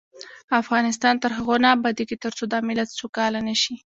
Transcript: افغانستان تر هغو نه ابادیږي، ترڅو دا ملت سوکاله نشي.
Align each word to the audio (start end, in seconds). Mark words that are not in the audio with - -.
افغانستان 0.61 1.15
تر 1.23 1.31
هغو 1.37 1.55
نه 1.63 1.69
ابادیږي، 1.75 2.15
ترڅو 2.23 2.43
دا 2.53 2.59
ملت 2.67 2.89
سوکاله 2.99 3.39
نشي. 3.47 3.75